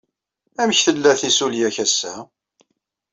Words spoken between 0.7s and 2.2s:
tella tissulya-k ass-a?